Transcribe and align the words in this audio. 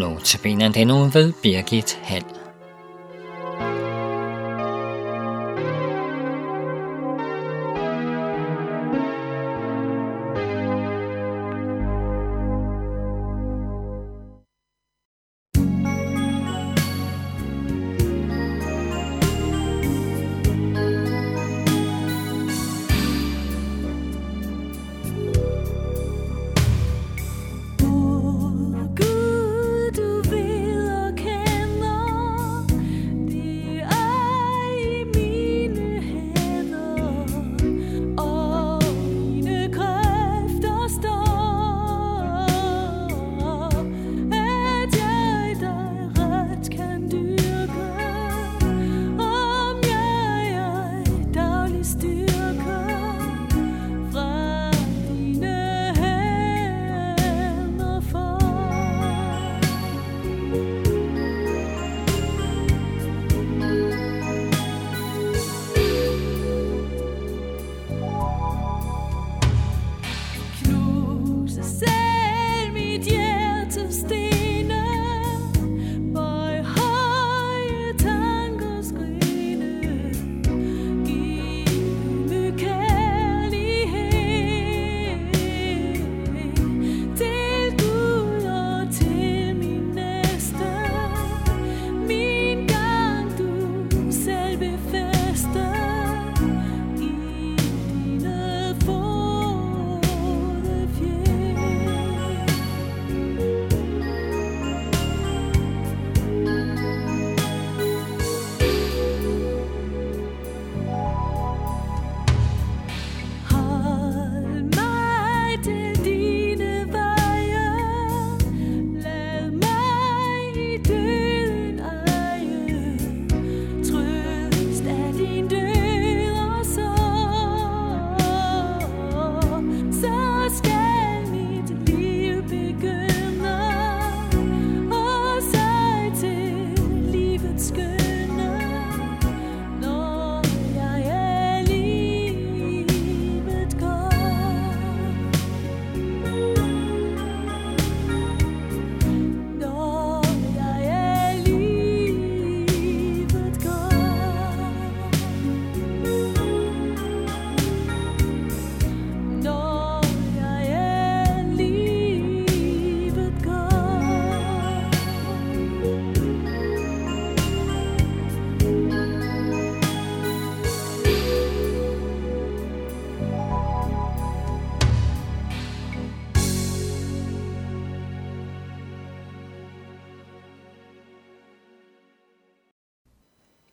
Notabene 0.00 0.72
den 0.72 0.86
nu 0.86 1.04
ved 1.04 1.32
Birgit 1.42 1.98
Hall. 2.02 2.49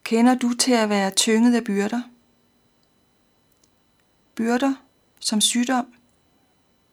Kender 0.08 0.36
du 0.36 0.54
til 0.54 0.72
at 0.72 0.90
være 0.90 1.12
tynget 1.12 1.56
af 1.56 1.64
byrder? 1.64 2.02
Byrder 4.36 4.74
som 5.20 5.42
sygdom, 5.42 5.86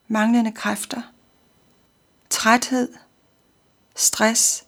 manglende 0.07 0.51
kræfter, 0.51 1.01
træthed, 2.29 2.93
stress, 3.95 4.65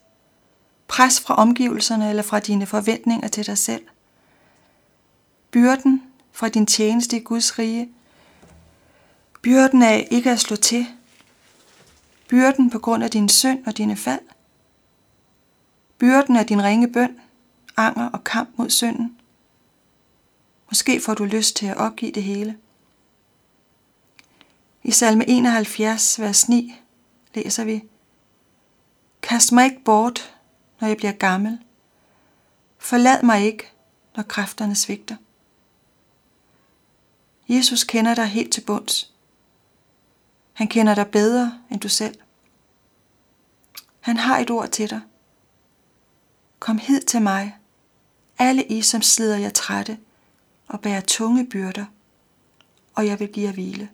pres 0.87 1.19
fra 1.19 1.35
omgivelserne 1.35 2.09
eller 2.09 2.23
fra 2.23 2.39
dine 2.39 2.65
forventninger 2.65 3.27
til 3.27 3.45
dig 3.45 3.57
selv. 3.57 3.87
Byrden 5.51 6.03
fra 6.31 6.49
din 6.49 6.65
tjeneste 6.65 7.17
i 7.17 7.23
Guds 7.23 7.59
rige. 7.59 7.89
Byrden 9.41 9.81
af 9.81 10.07
ikke 10.11 10.31
at 10.31 10.39
slå 10.39 10.55
til. 10.55 10.87
Byrden 12.27 12.69
på 12.69 12.79
grund 12.79 13.03
af 13.03 13.11
din 13.11 13.29
synd 13.29 13.65
og 13.65 13.77
dine 13.77 13.95
fald. 13.95 14.25
Byrden 15.97 16.35
af 16.35 16.45
din 16.45 16.63
ringe 16.63 16.93
bøn 16.93 17.19
anger 17.77 18.09
og 18.09 18.23
kamp 18.23 18.49
mod 18.57 18.69
synden. 18.69 19.17
Måske 20.69 21.01
får 21.01 21.13
du 21.13 21.25
lyst 21.25 21.55
til 21.55 21.65
at 21.65 21.77
opgive 21.77 22.11
det 22.11 22.23
hele. 22.23 22.57
I 24.83 24.91
salme 24.91 25.29
71, 25.29 26.19
vers 26.19 26.49
9, 26.49 26.75
læser 27.33 27.63
vi, 27.63 27.83
Kast 29.21 29.51
mig 29.51 29.65
ikke 29.65 29.83
bort, 29.83 30.35
når 30.79 30.87
jeg 30.87 30.97
bliver 30.97 31.11
gammel. 31.11 31.59
Forlad 32.77 33.23
mig 33.23 33.45
ikke, 33.45 33.71
når 34.15 34.23
kræfterne 34.23 34.75
svigter. 34.75 35.15
Jesus 37.49 37.83
kender 37.83 38.15
dig 38.15 38.25
helt 38.25 38.53
til 38.53 38.61
bunds. 38.61 39.13
Han 40.53 40.67
kender 40.67 40.95
dig 40.95 41.07
bedre 41.07 41.59
end 41.71 41.79
du 41.79 41.89
selv. 41.89 42.19
Han 43.99 44.17
har 44.17 44.37
et 44.37 44.49
ord 44.51 44.69
til 44.69 44.89
dig. 44.89 45.01
Kom 46.59 46.77
hid 46.77 47.01
til 47.01 47.21
mig, 47.21 47.57
alle 48.37 48.63
I, 48.63 48.81
som 48.81 49.01
slider 49.01 49.37
jer 49.37 49.49
trætte 49.49 49.97
og 50.67 50.81
bærer 50.81 51.01
tunge 51.01 51.47
byrder, 51.49 51.85
og 52.95 53.07
jeg 53.07 53.19
vil 53.19 53.27
give 53.27 53.47
jer 53.47 53.53
hvile. 53.53 53.89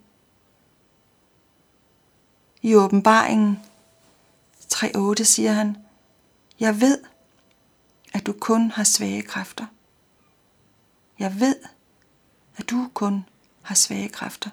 I 2.62 2.76
åbenbaringen 2.76 3.60
3.8 4.74 5.24
siger 5.24 5.52
han, 5.52 5.78
Jeg 6.60 6.82
ved, 6.82 7.00
at 8.14 8.26
du 8.26 8.34
kun 8.34 8.72
har 8.72 8.84
svage 8.84 9.22
kræfter. 9.22 9.66
Jeg 11.20 11.40
ved, 11.40 11.56
at 12.58 12.70
du 12.70 12.90
kun 12.94 13.26
har 13.62 13.76
svage 13.76 14.10
kræfter. 14.10 14.50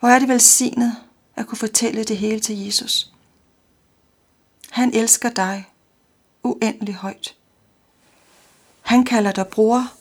Hvor 0.00 0.08
er 0.08 0.18
det 0.18 0.28
velsignet 0.28 0.96
at 1.36 1.46
kunne 1.46 1.58
fortælle 1.58 2.04
det 2.04 2.16
hele 2.16 2.40
til 2.40 2.64
Jesus. 2.64 3.12
Han 4.70 4.94
elsker 4.94 5.30
dig 5.30 5.68
uendelig 6.42 6.94
højt. 6.94 7.36
Han 8.82 9.04
kalder 9.04 9.32
dig 9.32 9.46
bror 9.46 9.92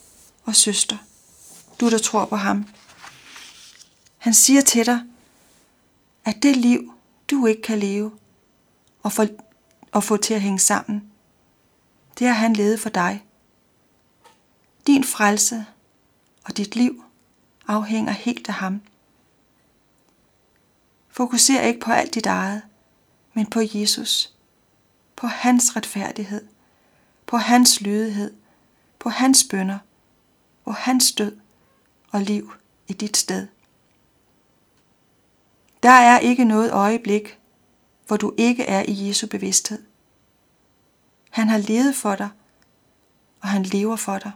og 0.45 0.55
søster, 0.55 0.97
du 1.79 1.89
der 1.89 1.97
tror 1.97 2.25
på 2.25 2.35
ham. 2.35 2.65
Han 4.17 4.33
siger 4.33 4.61
til 4.61 4.85
dig, 4.85 5.01
at 6.25 6.43
det 6.43 6.57
liv, 6.57 6.93
du 7.31 7.45
ikke 7.45 7.61
kan 7.61 7.79
leve 7.79 8.11
og 9.03 9.11
få, 9.11 9.25
og 9.91 10.03
få 10.03 10.17
til 10.17 10.33
at 10.33 10.41
hænge 10.41 10.59
sammen, 10.59 11.11
det 12.19 12.27
har 12.27 12.33
han 12.33 12.53
levet 12.53 12.79
for 12.79 12.89
dig. 12.89 13.25
Din 14.87 15.03
frelse 15.03 15.65
og 16.43 16.57
dit 16.57 16.75
liv 16.75 17.03
afhænger 17.67 18.11
helt 18.11 18.47
af 18.47 18.53
ham. 18.53 18.81
Fokuser 21.07 21.61
ikke 21.61 21.79
på 21.79 21.91
alt 21.91 22.15
dit 22.15 22.25
eget, 22.25 22.61
men 23.33 23.45
på 23.45 23.59
Jesus, 23.73 24.33
på 25.19 25.27
hans 25.27 25.75
retfærdighed, 25.75 26.47
på 27.25 27.37
hans 27.37 27.81
lydighed, 27.81 28.33
på 28.99 29.09
hans 29.09 29.43
bønder, 29.49 29.79
på 30.63 30.71
hans 30.71 31.11
død 31.11 31.37
og 32.11 32.21
liv 32.21 32.53
i 32.87 32.93
dit 32.93 33.17
sted. 33.17 33.47
Der 35.83 35.89
er 35.89 36.19
ikke 36.19 36.45
noget 36.45 36.71
øjeblik, 36.71 37.39
hvor 38.07 38.17
du 38.17 38.33
ikke 38.37 38.63
er 38.63 38.85
i 38.87 39.07
Jesu 39.07 39.27
bevidsthed. 39.27 39.83
Han 41.29 41.47
har 41.47 41.57
levet 41.57 41.95
for 41.95 42.15
dig, 42.15 42.29
og 43.41 43.47
han 43.47 43.63
lever 43.63 43.95
for 43.95 44.17
dig. 44.17 44.31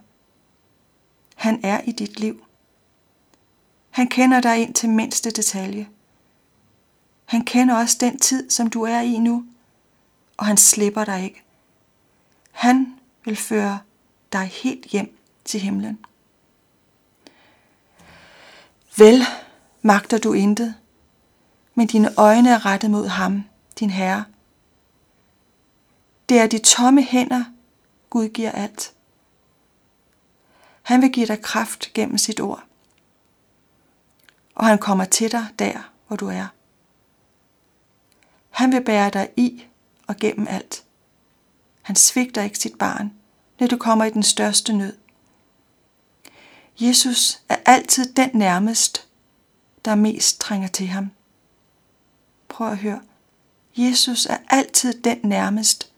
Han 1.35 1.59
er 1.63 1.81
i 1.81 1.91
dit 1.91 2.19
liv. 2.19 2.45
Han 3.89 4.07
kender 4.07 4.41
dig 4.41 4.57
ind 4.57 4.73
til 4.73 4.89
mindste 4.89 5.31
detalje. 5.31 5.89
Han 7.25 7.45
kender 7.45 7.75
også 7.75 7.97
den 7.99 8.19
tid, 8.19 8.49
som 8.49 8.69
du 8.69 8.81
er 8.81 8.99
i 8.99 9.17
nu, 9.17 9.45
og 10.37 10.45
han 10.45 10.57
slipper 10.57 11.05
dig 11.05 11.23
ikke. 11.23 11.43
Han 12.51 12.99
vil 13.25 13.35
føre 13.35 13.79
dig 14.33 14.45
helt 14.45 14.85
hjem 14.85 15.17
til 15.45 15.59
himlen. 15.59 16.05
Vel 18.97 19.21
magter 19.81 20.17
du 20.17 20.33
intet, 20.33 20.75
men 21.75 21.87
dine 21.87 22.17
øjne 22.17 22.49
er 22.49 22.65
rettet 22.65 22.91
mod 22.91 23.07
ham, 23.07 23.43
din 23.79 23.89
Herre. 23.89 24.25
Det 26.29 26.39
er 26.39 26.47
de 26.47 26.59
tomme 26.59 27.03
hænder, 27.03 27.43
Gud 28.09 28.29
giver 28.29 28.51
alt. 28.51 28.93
Han 30.81 31.01
vil 31.01 31.11
give 31.11 31.27
dig 31.27 31.41
kraft 31.41 31.93
gennem 31.93 32.17
sit 32.17 32.39
ord. 32.39 32.63
Og 34.55 34.65
han 34.65 34.77
kommer 34.77 35.05
til 35.05 35.31
dig 35.31 35.45
der, 35.59 35.91
hvor 36.07 36.17
du 36.17 36.27
er. 36.27 36.47
Han 38.49 38.71
vil 38.71 38.83
bære 38.83 39.09
dig 39.09 39.29
i 39.37 39.65
og 40.13 40.19
gennem 40.19 40.47
alt. 40.49 40.83
Han 41.81 41.95
svigter 41.95 42.41
ikke 42.41 42.59
sit 42.59 42.77
barn, 42.77 43.13
når 43.59 43.67
du 43.67 43.77
kommer 43.77 44.05
i 44.05 44.09
den 44.09 44.23
største 44.23 44.73
nød. 44.73 44.93
Jesus 46.79 47.41
er 47.49 47.55
altid 47.65 48.13
den 48.13 48.29
nærmest, 48.33 49.07
der 49.85 49.95
mest 49.95 50.39
trænger 50.39 50.67
til 50.67 50.87
ham. 50.87 51.11
Prøv 52.47 52.71
at 52.71 52.77
høre. 52.77 53.01
Jesus 53.77 54.25
er 54.25 54.37
altid 54.49 55.01
den 55.01 55.17
nærmest, 55.23 55.91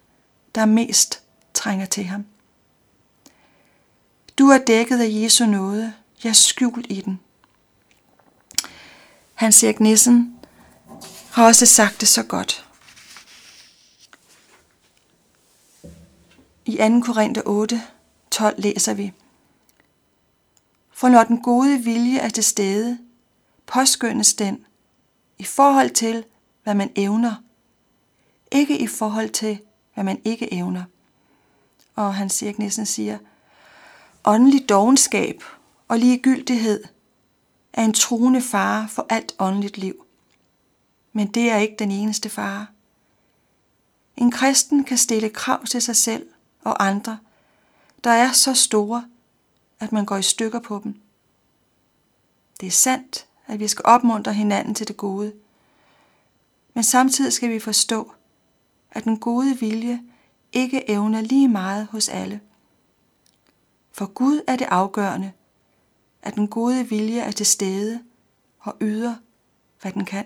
der 0.56 0.66
mest 0.66 1.24
trænger 1.54 1.86
til 1.86 2.04
ham. 2.04 2.26
Du 4.40 4.48
er 4.48 4.58
dækket 4.58 5.02
af 5.02 5.08
Jesu 5.10 5.46
nåde, 5.46 5.94
jeg 6.24 6.30
er 6.30 6.34
skjult 6.34 6.86
i 6.90 7.02
den. 7.02 7.20
Hans 9.34 9.64
Erik 9.64 9.80
Nissen 9.80 10.36
har 11.32 11.46
også 11.46 11.66
sagt 11.66 12.02
det 12.02 12.08
så 12.08 12.24
godt. 12.24 12.65
I 16.68 16.78
2. 16.78 17.00
Korinther 17.00 17.42
8, 17.46 17.82
12 18.32 18.62
læser 18.62 18.94
vi. 18.94 19.14
For 20.92 21.10
når 21.10 21.24
den 21.24 21.42
gode 21.42 21.84
vilje 21.84 22.20
er 22.20 22.30
til 22.30 22.44
stede, 22.44 22.98
påskyndes 23.66 24.34
den 24.34 24.66
i 25.38 25.44
forhold 25.44 25.90
til, 25.90 26.26
hvad 26.64 26.74
man 26.74 26.92
evner, 26.96 27.36
ikke 28.52 28.78
i 28.78 28.88
forhold 28.88 29.30
til, 29.30 29.60
hvad 29.94 30.04
man 30.04 30.22
ikke 30.24 30.54
evner. 30.54 30.84
Og 31.96 32.16
han 32.16 32.30
siger 32.30 32.54
næsten 32.58 32.86
siger, 32.86 33.18
åndelig 34.24 34.70
dogenskab 34.70 35.44
og 35.88 36.00
ligegyldighed 36.00 36.84
er 37.74 37.86
en 37.86 37.94
truende 37.94 38.42
fare 38.42 38.90
for 38.90 39.06
alt 39.10 39.36
åndeligt 39.40 39.78
liv. 39.78 40.06
Men 41.14 41.28
det 41.28 41.52
er 41.52 41.58
ikke 41.58 41.76
den 41.80 41.92
eneste 41.92 42.30
fare. 42.30 42.68
En 44.18 44.32
kristen 44.32 44.84
kan 44.84 44.98
stille 44.98 45.30
krav 45.30 45.66
til 45.66 45.82
sig 45.82 45.96
selv 45.96 46.28
og 46.66 46.86
andre, 46.86 47.20
der 48.04 48.10
er 48.10 48.32
så 48.32 48.54
store, 48.54 49.06
at 49.80 49.92
man 49.92 50.06
går 50.06 50.18
i 50.18 50.22
stykker 50.22 50.60
på 50.60 50.82
dem. 50.84 51.02
Det 52.60 52.68
er 52.68 52.72
sandt, 52.72 53.26
at 53.48 53.60
vi 53.60 53.68
skal 53.68 53.86
opmuntre 53.86 54.34
hinanden 54.34 54.76
til 54.76 54.88
det 54.88 54.98
gode. 54.98 55.34
Men 56.74 56.84
samtidig 56.84 57.34
skal 57.34 57.50
vi 57.50 57.60
forstå, 57.60 58.12
at 58.92 59.04
den 59.04 59.20
gode 59.20 59.60
vilje 59.60 60.04
ikke 60.52 60.90
evner 60.90 61.22
lige 61.22 61.48
meget 61.48 61.88
hos 61.92 62.10
alle. 62.10 62.42
For 63.92 64.06
Gud 64.06 64.42
er 64.48 64.56
det 64.56 64.68
afgørende, 64.72 65.32
at 66.22 66.36
den 66.36 66.48
gode 66.48 66.90
vilje 66.90 67.20
er 67.20 67.32
til 67.32 67.46
stede 67.46 68.04
og 68.60 68.76
yder, 68.82 69.16
hvad 69.82 69.92
den 69.92 70.06
kan. 70.06 70.26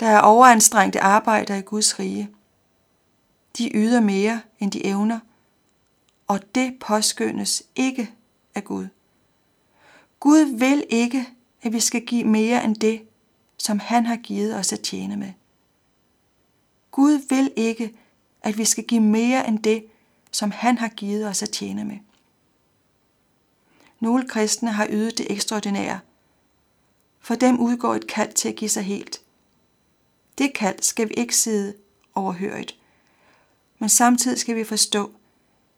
Der 0.00 0.06
er 0.06 0.20
overanstrengte 0.20 1.00
arbejder 1.00 1.54
i 1.54 1.60
Guds 1.60 1.98
rige. 1.98 2.30
De 3.58 3.70
yder 3.74 4.00
mere, 4.00 4.42
end 4.58 4.72
de 4.72 4.86
evner, 4.86 5.20
og 6.26 6.54
det 6.54 6.78
påskyndes 6.80 7.62
ikke 7.76 8.10
af 8.54 8.64
Gud. 8.64 8.88
Gud 10.20 10.58
vil 10.58 10.84
ikke, 10.88 11.28
at 11.62 11.72
vi 11.72 11.80
skal 11.80 12.06
give 12.06 12.24
mere 12.24 12.64
end 12.64 12.76
det, 12.76 13.02
som 13.56 13.78
han 13.78 14.06
har 14.06 14.16
givet 14.16 14.56
os 14.56 14.72
at 14.72 14.80
tjene 14.80 15.16
med. 15.16 15.32
Gud 16.90 17.12
vil 17.28 17.52
ikke, 17.56 17.96
at 18.42 18.58
vi 18.58 18.64
skal 18.64 18.84
give 18.84 19.00
mere 19.00 19.48
end 19.48 19.58
det, 19.58 19.84
som 20.30 20.50
han 20.50 20.78
har 20.78 20.88
givet 20.88 21.26
os 21.26 21.42
at 21.42 21.50
tjene 21.50 21.84
med. 21.84 21.98
Nogle 24.00 24.28
kristne 24.28 24.72
har 24.72 24.86
ydet 24.90 25.18
det 25.18 25.32
ekstraordinære. 25.32 26.00
For 27.20 27.34
dem 27.34 27.60
udgår 27.60 27.94
et 27.94 28.06
kald 28.06 28.32
til 28.32 28.48
at 28.48 28.56
give 28.56 28.68
sig 28.68 28.82
helt. 28.82 29.20
Det 30.38 30.54
kald 30.54 30.82
skal 30.82 31.08
vi 31.08 31.14
ikke 31.14 31.36
sidde 31.36 31.74
overhørigt. 32.14 32.79
Men 33.80 33.88
samtidig 33.88 34.38
skal 34.38 34.56
vi 34.56 34.64
forstå, 34.64 35.12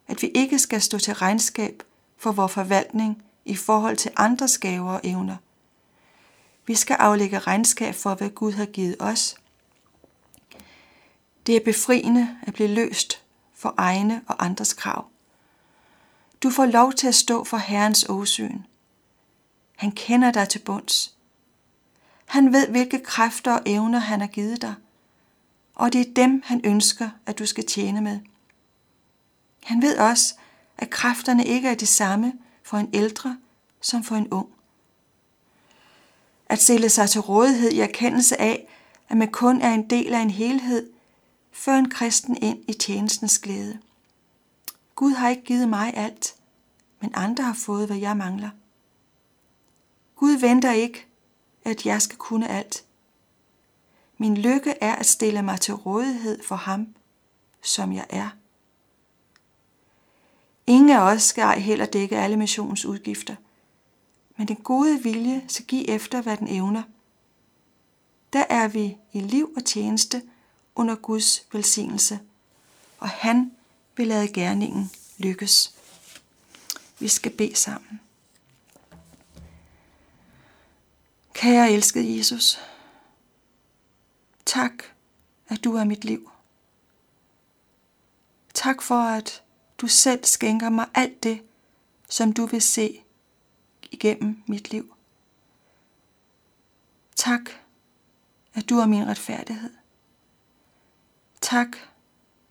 at 0.08 0.22
vi 0.22 0.30
ikke 0.34 0.58
skal 0.58 0.82
stå 0.82 0.98
til 0.98 1.14
regnskab 1.14 1.82
for 2.16 2.32
vores 2.32 2.52
forvaltning 2.52 3.22
i 3.44 3.56
forhold 3.56 3.96
til 3.96 4.10
andres 4.16 4.58
gaver 4.58 4.92
og 4.92 5.00
evner. 5.04 5.36
Vi 6.66 6.74
skal 6.74 6.94
aflægge 6.94 7.38
regnskab 7.38 7.94
for, 7.94 8.14
hvad 8.14 8.30
Gud 8.30 8.52
har 8.52 8.66
givet 8.66 8.96
os. 8.98 9.36
Det 11.46 11.56
er 11.56 11.64
befriende 11.64 12.36
at 12.42 12.54
blive 12.54 12.68
løst 12.68 13.22
for 13.54 13.74
egne 13.76 14.22
og 14.26 14.44
andres 14.44 14.72
krav. 14.72 15.06
Du 16.42 16.50
får 16.50 16.66
lov 16.66 16.92
til 16.92 17.08
at 17.08 17.14
stå 17.14 17.44
for 17.44 17.56
Herrens 17.56 18.06
åsyn. 18.08 18.58
Han 19.76 19.92
kender 19.92 20.32
dig 20.32 20.48
til 20.48 20.58
bunds. 20.58 21.16
Han 22.26 22.52
ved, 22.52 22.68
hvilke 22.68 22.98
kræfter 23.04 23.52
og 23.52 23.62
evner 23.66 23.98
han 23.98 24.20
har 24.20 24.28
givet 24.28 24.62
dig, 24.62 24.74
og 25.82 25.92
det 25.92 26.00
er 26.00 26.14
dem, 26.14 26.42
han 26.44 26.60
ønsker, 26.64 27.10
at 27.26 27.38
du 27.38 27.46
skal 27.46 27.66
tjene 27.66 28.00
med. 28.00 28.20
Han 29.62 29.82
ved 29.82 29.98
også, 29.98 30.34
at 30.78 30.90
kræfterne 30.90 31.46
ikke 31.46 31.68
er 31.68 31.74
de 31.74 31.86
samme 31.86 32.32
for 32.62 32.76
en 32.76 32.90
ældre 32.92 33.38
som 33.80 34.04
for 34.04 34.16
en 34.16 34.28
ung. 34.28 34.48
At 36.46 36.62
stille 36.62 36.88
sig 36.88 37.10
til 37.10 37.20
rådighed 37.20 37.70
i 37.70 37.80
erkendelse 37.80 38.40
af, 38.40 38.68
at 39.08 39.16
man 39.16 39.30
kun 39.30 39.60
er 39.60 39.74
en 39.74 39.90
del 39.90 40.14
af 40.14 40.20
en 40.20 40.30
helhed, 40.30 40.90
fører 41.52 41.78
en 41.78 41.90
kristen 41.90 42.36
ind 42.42 42.58
i 42.68 42.72
tjenestens 42.72 43.38
glæde. 43.38 43.78
Gud 44.94 45.12
har 45.12 45.28
ikke 45.28 45.44
givet 45.44 45.68
mig 45.68 45.96
alt, 45.96 46.34
men 47.00 47.10
andre 47.14 47.44
har 47.44 47.54
fået, 47.54 47.86
hvad 47.86 47.98
jeg 47.98 48.16
mangler. 48.16 48.50
Gud 50.16 50.32
venter 50.32 50.72
ikke, 50.72 51.06
at 51.64 51.86
jeg 51.86 52.02
skal 52.02 52.18
kunne 52.18 52.48
alt. 52.48 52.84
Min 54.22 54.36
lykke 54.36 54.74
er 54.80 54.94
at 54.94 55.06
stille 55.06 55.42
mig 55.42 55.60
til 55.60 55.74
rådighed 55.74 56.42
for 56.42 56.56
ham, 56.56 56.86
som 57.62 57.92
jeg 57.92 58.06
er. 58.10 58.28
Ingen 60.66 60.90
af 60.90 61.00
os 61.00 61.22
skal 61.22 61.42
ej 61.42 61.58
heller 61.58 61.86
dække 61.86 62.18
alle 62.18 62.36
missionens 62.36 62.84
udgifter, 62.84 63.36
men 64.36 64.48
den 64.48 64.56
gode 64.56 65.02
vilje 65.02 65.44
skal 65.48 65.64
give 65.64 65.88
efter, 65.88 66.22
hvad 66.22 66.36
den 66.36 66.48
evner. 66.48 66.82
Der 68.32 68.44
er 68.48 68.68
vi 68.68 68.96
i 69.12 69.20
liv 69.20 69.52
og 69.56 69.64
tjeneste 69.64 70.22
under 70.74 70.94
Guds 70.94 71.46
velsignelse, 71.52 72.18
og 72.98 73.08
han 73.08 73.52
vil 73.96 74.06
lade 74.06 74.28
gerningen 74.28 74.90
lykkes. 75.18 75.74
Vi 76.98 77.08
skal 77.08 77.32
bede 77.32 77.56
sammen. 77.56 78.00
Kære 81.32 81.70
elskede 81.70 82.18
Jesus, 82.18 82.58
tak, 84.52 84.82
at 85.48 85.64
du 85.64 85.74
er 85.74 85.84
mit 85.84 86.04
liv. 86.04 86.30
Tak 88.54 88.82
for, 88.82 88.94
at 88.94 89.42
du 89.78 89.86
selv 89.86 90.24
skænker 90.24 90.70
mig 90.70 90.88
alt 90.94 91.22
det, 91.22 91.42
som 92.08 92.32
du 92.32 92.46
vil 92.46 92.62
se 92.62 93.04
igennem 93.82 94.42
mit 94.46 94.70
liv. 94.70 94.94
Tak, 97.16 97.40
at 98.54 98.68
du 98.68 98.78
er 98.78 98.86
min 98.86 99.06
retfærdighed. 99.06 99.74
Tak, 101.40 101.76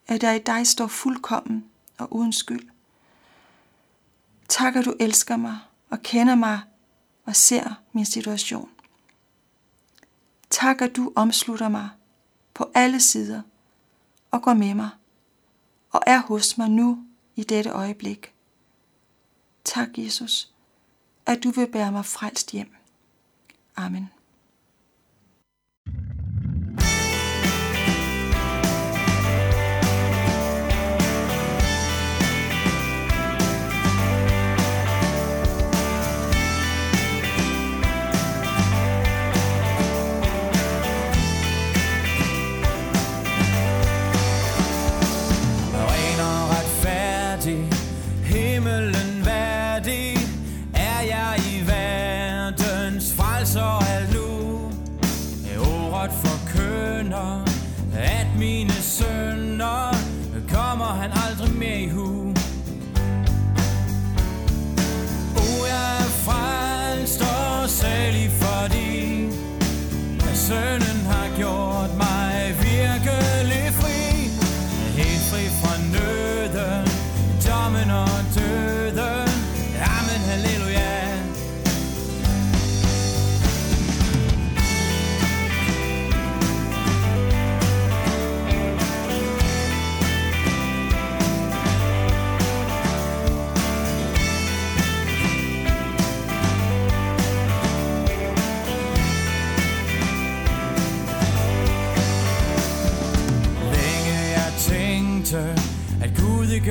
at 0.08 0.24
jeg 0.24 0.36
i 0.36 0.40
dig 0.40 0.68
står 0.68 0.88
fuldkommen 0.88 1.70
og 1.98 2.14
uden 2.14 2.34
skyld. 2.34 2.70
Tak, 4.48 4.76
at 4.76 4.86
du 4.86 4.94
elsker 5.00 5.38
mig 5.38 5.60
og 5.90 6.00
kender 6.04 6.36
mig 6.36 6.62
og 7.26 7.36
ser 7.36 7.82
min 7.94 8.06
situation. 8.06 8.70
Tak, 10.52 10.82
at 10.82 10.96
du 10.96 11.14
omslutter 11.16 11.70
mig 11.70 11.90
på 12.54 12.72
alle 12.74 13.00
sider 13.00 13.42
og 14.32 14.42
går 14.42 14.54
med 14.54 14.74
mig 14.74 14.90
og 15.92 16.02
er 16.08 16.22
hos 16.22 16.58
mig 16.58 16.70
nu 16.70 17.06
i 17.36 17.44
dette 17.44 17.70
øjeblik. 17.70 18.34
Tak, 19.64 19.90
Jesus, 19.98 20.54
at 21.26 21.44
du 21.44 21.50
vil 21.50 21.72
bære 21.72 21.92
mig 21.92 22.06
frelst 22.06 22.52
hjem. 22.52 22.76
Amen. 23.76 24.10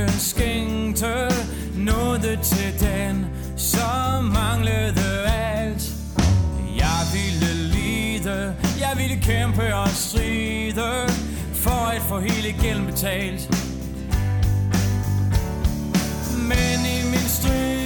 Ikke 0.01 0.13
skænkte 0.13 1.29
noget 1.77 2.39
til 2.43 2.81
den, 2.81 3.27
som 3.57 4.25
manglede 4.25 5.29
alt. 5.29 5.93
Jeg 6.77 7.01
ville 7.13 7.55
lide, 7.73 8.55
jeg 8.81 8.93
ville 8.97 9.17
kæmpe 9.23 9.75
og 9.75 9.89
stride, 9.89 11.09
for 11.55 11.87
at 11.97 12.03
få 12.03 12.19
hele 12.19 12.53
gælden 12.63 12.87
betalt. 12.87 13.51
Men 16.37 16.79
i 16.97 17.11
min 17.11 17.29
strid, 17.29 17.80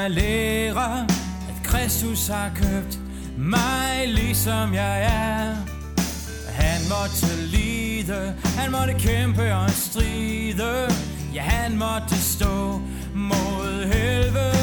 mig 0.00 0.10
lære, 0.10 1.00
at 1.48 1.62
Kristus 1.64 2.28
har 2.28 2.50
købt 2.54 2.98
mig 3.38 4.06
ligesom 4.06 4.74
jeg 4.74 5.02
er. 5.02 5.54
Han 6.48 6.80
måtte 6.88 7.46
lide, 7.46 8.34
han 8.44 8.72
måtte 8.72 8.94
kæmpe 8.94 9.54
og 9.54 9.70
stride, 9.70 10.92
ja 11.34 11.42
han 11.42 11.78
måtte 11.78 12.16
stå 12.16 12.80
mod 13.14 13.84
helvede. 13.92 14.59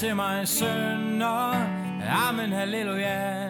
Til 0.00 0.16
mig 0.16 0.48
sønder. 0.48 1.54
Amen, 2.28 2.52
halleluja. 2.52 3.49